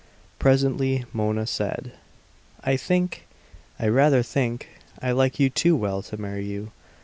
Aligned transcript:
Presently 0.39 1.05
Mona 1.13 1.45
said: 1.45 1.91
"I 2.63 2.75
think 2.75 3.27
I 3.79 3.87
rather 3.87 4.23
think 4.23 4.67
I 4.99 5.11
like 5.11 5.39
you 5.39 5.51
too 5.51 5.75
well 5.75 6.01
to 6.01 6.19
marry 6.19 6.43
you. 6.43 6.71